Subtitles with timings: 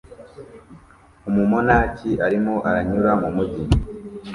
[1.29, 3.63] Umumonaki arimo aranyura mu mujyi